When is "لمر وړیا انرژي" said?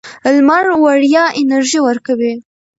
0.33-1.79